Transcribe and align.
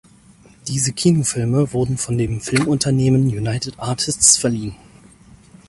Diese 0.67 0.93
Kinofilme 0.93 1.73
wurden 1.73 1.95
von 1.95 2.17
dem 2.17 2.41
Filmunternehmen 2.41 3.27
United 3.27 3.77
Artists 3.77 4.35
verliehen. 4.35 4.75